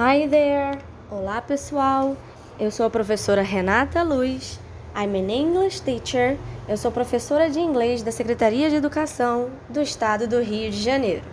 Hi 0.00 0.28
there! 0.28 0.78
Olá 1.10 1.42
pessoal! 1.42 2.16
Eu 2.56 2.70
sou 2.70 2.86
a 2.86 2.90
professora 2.90 3.42
Renata 3.42 4.00
Luz. 4.04 4.60
I'm 4.94 5.18
an 5.18 5.28
English 5.28 5.82
teacher. 5.82 6.38
Eu 6.68 6.76
sou 6.76 6.92
professora 6.92 7.50
de 7.50 7.58
inglês 7.58 8.00
da 8.00 8.12
Secretaria 8.12 8.70
de 8.70 8.76
Educação 8.76 9.50
do 9.68 9.82
Estado 9.82 10.28
do 10.28 10.40
Rio 10.40 10.70
de 10.70 10.80
Janeiro. 10.80 11.24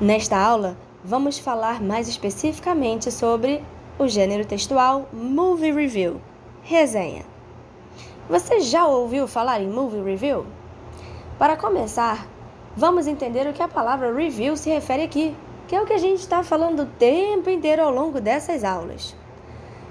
Nesta 0.00 0.38
aula, 0.38 0.76
vamos 1.04 1.36
falar 1.36 1.82
mais 1.82 2.06
especificamente 2.06 3.10
sobre 3.10 3.64
o 3.98 4.06
gênero 4.06 4.44
textual 4.44 5.08
Movie 5.12 5.72
Review 5.72 6.20
resenha. 6.62 7.24
Você 8.28 8.60
já 8.60 8.86
ouviu 8.86 9.26
falar 9.26 9.60
em 9.60 9.68
Movie 9.68 10.04
Review? 10.04 10.46
Para 11.36 11.56
começar, 11.56 12.28
vamos 12.76 13.08
entender 13.08 13.44
o 13.48 13.52
que 13.52 13.62
a 13.62 13.66
palavra 13.66 14.14
review 14.14 14.56
se 14.56 14.70
refere 14.70 15.02
aqui 15.02 15.36
que 15.66 15.74
é 15.74 15.80
o 15.80 15.86
que 15.86 15.92
a 15.92 15.98
gente 15.98 16.20
está 16.20 16.42
falando 16.42 16.82
o 16.82 16.86
tempo 16.86 17.48
inteiro 17.48 17.82
ao 17.82 17.90
longo 17.90 18.20
dessas 18.20 18.64
aulas. 18.64 19.14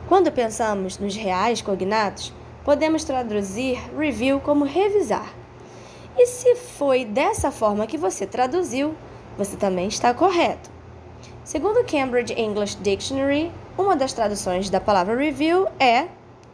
Quando 0.07 0.31
pensamos 0.31 0.99
nos 0.99 1.15
reais 1.15 1.61
cognatos, 1.61 2.33
podemos 2.63 3.03
traduzir 3.03 3.79
review 3.97 4.39
como 4.39 4.65
revisar. 4.65 5.33
E 6.17 6.27
se 6.27 6.55
foi 6.55 7.05
dessa 7.05 7.51
forma 7.51 7.87
que 7.87 7.97
você 7.97 8.25
traduziu, 8.25 8.93
você 9.37 9.57
também 9.57 9.87
está 9.87 10.13
correto. 10.13 10.69
Segundo 11.43 11.79
o 11.79 11.85
Cambridge 11.85 12.33
English 12.39 12.77
Dictionary, 12.81 13.51
uma 13.77 13.95
das 13.95 14.13
traduções 14.13 14.69
da 14.69 14.79
palavra 14.79 15.15
review 15.15 15.67
é 15.79 16.07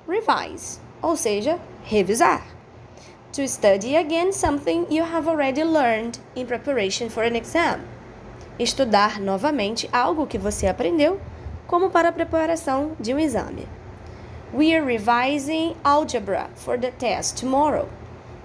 revise, 0.07 0.79
ou 1.01 1.15
seja, 1.15 1.59
revisar. 1.83 2.43
To 3.33 3.47
study 3.47 3.97
again 3.97 4.31
something 4.31 4.87
you 4.89 5.03
have 5.03 5.29
already 5.29 5.63
learned 5.63 6.19
in 6.35 6.45
preparation 6.45 7.09
for 7.09 7.23
an 7.23 7.35
exam 7.35 7.81
estudar 8.59 9.21
novamente 9.21 9.89
algo 9.93 10.27
que 10.27 10.37
você 10.37 10.67
aprendeu, 10.67 11.19
como 11.65 11.89
para 11.89 12.09
a 12.09 12.11
preparação 12.11 12.91
de 12.99 13.13
um 13.13 13.19
exame. 13.19 13.65
We 14.53 14.75
are 14.75 14.85
revising 14.85 15.75
algebra 15.83 16.49
for 16.55 16.77
the 16.77 16.91
test 16.91 17.39
tomorrow. 17.39 17.87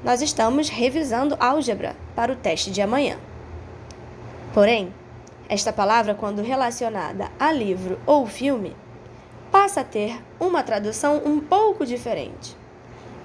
Nós 0.05 0.22
estamos 0.22 0.69
revisando 0.69 1.36
álgebra 1.41 1.97
para 2.14 2.33
o 2.33 2.36
teste 2.36 2.70
de 2.70 2.80
amanhã. 2.80 3.16
Porém, 4.52 4.94
esta 5.48 5.72
palavra, 5.72 6.14
quando 6.14 6.42
relacionada 6.42 7.30
a 7.41 7.50
livro 7.50 7.98
ou 8.06 8.27
filme, 8.27 8.77
passa 9.50 9.80
a 9.80 9.84
ter 9.84 10.22
uma 10.39 10.62
tradução 10.62 11.22
um 11.24 11.41
pouco 11.41 11.84
diferente. 11.84 12.56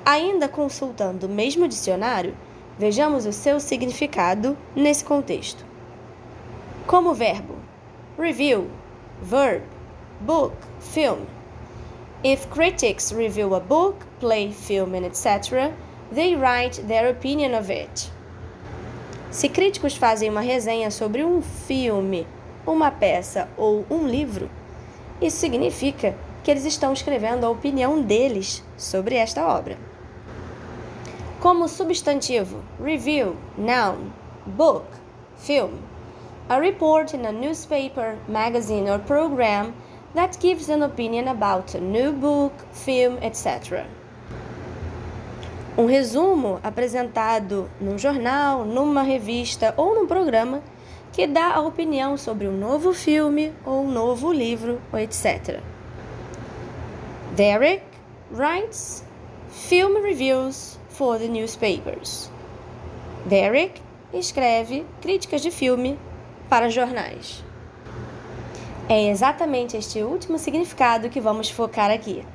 Ainda 0.06 0.48
consultando 0.48 1.28
o 1.28 1.30
mesmo 1.30 1.68
dicionário, 1.68 2.36
vejamos 2.80 3.26
o 3.26 3.34
seu 3.34 3.60
significado 3.60 4.58
nesse 4.76 5.04
contexto 5.04 5.69
como 6.90 7.14
verbo. 7.14 7.54
Review, 8.18 8.68
verb, 9.22 9.62
book, 10.22 10.56
film. 10.80 11.28
If 12.24 12.48
critics 12.50 13.14
review 13.14 13.54
a 13.54 13.60
book, 13.60 14.04
play, 14.20 14.52
film, 14.52 14.96
etc., 14.96 15.72
they 16.12 16.36
write 16.36 16.82
their 16.88 17.12
opinion 17.12 17.54
of 17.54 17.72
it. 17.72 18.10
Se 19.30 19.48
críticos 19.48 19.96
fazem 19.96 20.32
uma 20.32 20.42
resenha 20.42 20.90
sobre 20.90 21.24
um 21.24 21.44
filme, 21.44 22.26
uma 22.66 22.90
peça 22.90 23.48
ou 23.56 23.86
um 23.88 24.08
livro, 24.08 24.50
isso 25.22 25.38
significa 25.38 26.16
que 26.44 26.50
eles 26.50 26.66
estão 26.66 26.92
escrevendo 26.92 27.46
a 27.46 27.52
opinião 27.52 28.02
deles 28.02 28.64
sobre 28.76 29.14
esta 29.14 29.46
obra. 29.46 29.78
Como 31.40 31.68
substantivo, 31.70 32.64
review, 32.84 33.36
noun, 33.56 34.10
book, 34.48 34.88
film. 35.38 35.74
A 36.50 36.60
report 36.60 37.14
in 37.14 37.26
a 37.26 37.32
newspaper, 37.32 38.18
magazine, 38.28 38.90
or 38.90 38.98
program 38.98 39.74
that 40.16 40.40
gives 40.40 40.68
an 40.68 40.82
opinion 40.82 41.28
about 41.28 41.76
a 41.76 41.80
new 41.80 42.12
book, 42.12 42.54
film, 42.74 43.20
etc. 43.22 43.86
Um 45.78 45.86
resumo 45.86 46.60
apresentado 46.64 47.70
num 47.80 47.98
jornal, 47.98 48.66
numa 48.66 49.04
revista 49.04 49.74
ou 49.78 49.94
num 49.94 50.08
programa 50.08 50.64
que 51.14 51.28
dá 51.28 51.54
a 51.54 51.62
opinião 51.62 52.18
sobre 52.18 52.48
um 52.48 52.58
novo 52.58 52.94
filme 52.94 53.54
ou 53.64 53.84
um 53.84 53.92
novo 53.92 54.34
livro, 54.34 54.82
etc. 54.94 55.62
Derek 57.36 57.84
writes 58.32 59.04
film 59.50 60.02
reviews 60.02 60.80
for 60.90 61.20
the 61.20 61.28
newspapers. 61.28 62.32
Derek 63.28 63.82
escreve 64.12 64.86
críticas 65.00 65.42
de 65.42 65.52
filme 65.52 65.98
para 66.50 66.70
jornais. 66.70 67.44
É 68.90 69.08
exatamente 69.10 69.78
este 69.78 70.02
último 70.02 70.40
significado 70.40 71.10
que 71.10 71.22
vamos 71.22 71.50
focar 71.50 71.92
aqui. 71.92 72.26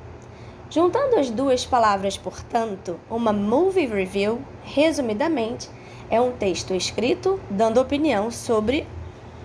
Juntando 0.70 1.16
as 1.16 1.28
duas 1.28 1.66
palavras, 1.66 2.16
portanto, 2.16 2.98
uma 3.10 3.32
movie 3.32 3.86
review, 3.86 4.40
resumidamente, 4.62 5.68
é 6.08 6.20
um 6.20 6.32
texto 6.32 6.74
escrito 6.74 7.40
dando 7.50 7.80
opinião 7.80 8.30
sobre 8.30 8.86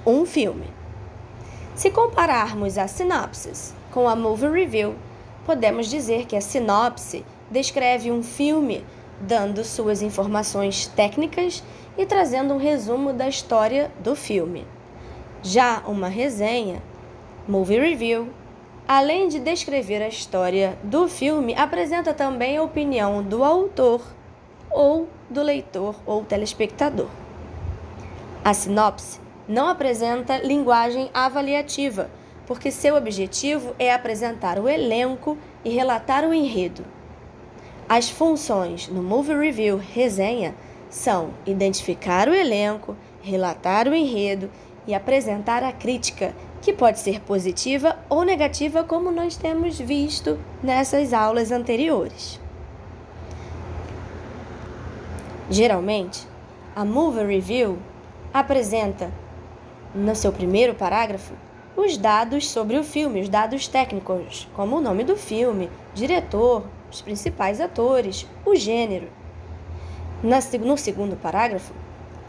um 0.06 0.26
filme. 0.26 0.68
Se 1.76 1.90
compararmos 1.90 2.78
a 2.78 2.88
sinopse 2.88 3.74
com 3.92 4.08
a 4.08 4.16
movie 4.16 4.50
review, 4.50 4.96
podemos 5.46 5.88
dizer 5.88 6.26
que 6.26 6.36
a 6.36 6.42
sinopse 6.42 7.26
descreve 7.50 8.12
um 8.12 8.22
filme 8.22 8.86
dando 9.22 9.64
suas 9.64 10.02
informações 10.02 10.88
técnicas 10.88 11.64
e 11.98 12.06
trazendo 12.06 12.54
um 12.54 12.58
resumo 12.58 13.14
da 13.14 13.28
história 13.28 13.92
do 14.00 14.16
filme. 14.16 14.66
Já 15.42 15.84
uma 15.86 16.08
resenha, 16.08 16.82
movie 17.48 17.80
review, 17.80 18.30
além 18.88 19.28
de 19.28 19.40
descrever 19.40 20.02
a 20.02 20.08
história 20.08 20.78
do 20.84 21.08
filme, 21.08 21.56
apresenta 21.56 22.14
também 22.14 22.58
a 22.58 22.64
opinião 22.64 23.22
do 23.24 23.44
autor 23.44 24.02
ou 24.72 25.08
do 25.30 25.42
leitor 25.42 25.96
ou 26.06 26.24
telespectador. 26.24 27.08
A 28.44 28.54
sinopse 28.54 29.20
não 29.48 29.68
apresenta 29.68 30.38
linguagem 30.38 31.10
avaliativa, 31.14 32.10
porque 32.46 32.72
seu 32.72 32.96
objetivo 32.96 33.76
é 33.78 33.94
apresentar 33.94 34.60
o 34.60 34.68
elenco 34.68 35.38
e 35.64 35.70
relatar 35.70 36.24
o 36.24 36.34
enredo. 36.34 36.84
As 37.90 38.08
funções 38.08 38.88
no 38.88 39.02
Movie 39.02 39.34
Review 39.34 39.78
Resenha 39.78 40.54
são 40.92 41.32
identificar 41.44 42.30
o 42.30 42.36
elenco, 42.36 42.96
relatar 43.20 43.88
o 43.88 43.96
enredo 43.96 44.48
e 44.86 44.94
apresentar 44.94 45.64
a 45.64 45.72
crítica, 45.72 46.36
que 46.62 46.72
pode 46.72 47.00
ser 47.00 47.20
positiva 47.22 47.98
ou 48.08 48.24
negativa, 48.24 48.84
como 48.84 49.10
nós 49.10 49.36
temos 49.36 49.80
visto 49.80 50.38
nessas 50.62 51.14
aulas 51.14 51.52
anteriores. 51.52 52.40
Geralmente, 55.50 56.28
a 56.76 56.86
Movie 56.86 57.26
Review 57.26 57.80
apresenta, 58.32 59.12
no 59.96 60.14
seu 60.14 60.32
primeiro 60.32 60.76
parágrafo, 60.76 61.34
os 61.76 61.98
dados 61.98 62.52
sobre 62.52 62.78
o 62.78 62.84
filme, 62.84 63.22
os 63.22 63.30
dados 63.30 63.68
técnicos, 63.68 64.48
como 64.54 64.78
o 64.78 64.82
nome 64.82 65.04
do 65.04 65.18
filme, 65.18 65.72
diretor, 65.96 66.64
os 66.92 67.02
principais 67.02 67.62
atores, 67.62 68.28
o 68.46 68.56
gênero. 68.56 69.08
No 70.22 70.78
segundo 70.78 71.16
parágrafo, 71.16 71.74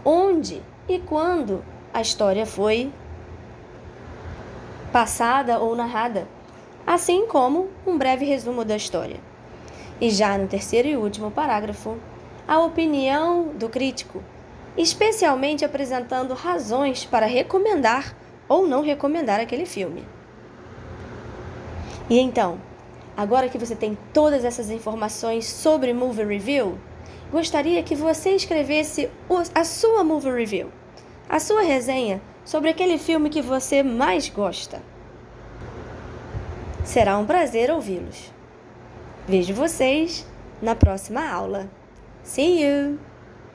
onde 0.04 0.62
e 0.88 0.98
quando 0.98 1.65
a 1.93 2.00
história 2.00 2.47
foi 2.47 2.93
passada 4.93 5.59
ou 5.59 5.75
narrada, 5.75 6.26
assim 6.87 7.26
como 7.26 7.69
um 7.87 7.97
breve 7.97 8.25
resumo 8.25 8.65
da 8.65 8.76
história. 8.76 9.16
E 10.00 10.10
já 10.10 10.37
no 10.38 10.47
terceiro 10.47 10.88
e 10.88 10.97
último 10.97 11.31
parágrafo, 11.31 11.97
a 12.47 12.59
opinião 12.60 13.48
do 13.48 13.69
crítico, 13.69 14.22
especialmente 14.77 15.65
apresentando 15.65 16.34
razões 16.34 17.04
para 17.04 17.27
recomendar 17.27 18.16
ou 18.48 18.66
não 18.66 18.82
recomendar 18.82 19.41
aquele 19.41 19.66
filme. 19.66 20.04
E 22.09 22.18
então, 22.18 22.59
Agora 23.21 23.51
que 23.51 23.59
você 23.59 23.77
tem 23.77 23.99
todas 24.15 24.47
essas 24.47 24.71
informações 24.71 25.45
sobre 25.45 25.93
Movie 25.93 26.25
Review, 26.25 26.78
gostaria 27.31 27.83
que 27.83 27.95
você 27.95 28.31
escrevesse 28.31 29.11
a 29.55 29.63
sua 29.63 30.03
Movie 30.03 30.33
Review, 30.33 30.72
a 31.28 31.39
sua 31.39 31.61
resenha 31.61 32.22
sobre 32.47 32.71
aquele 32.71 32.97
filme 32.97 33.28
que 33.28 33.43
você 33.43 33.83
mais 33.83 34.31
gosta. 34.31 34.81
Será 36.83 37.19
um 37.19 37.27
prazer 37.27 37.71
ouvi-los. 37.71 38.33
Vejo 39.28 39.53
vocês 39.53 40.27
na 40.63 40.75
próxima 40.75 41.31
aula. 41.31 41.69
See 42.25 42.65
you! 42.65 43.09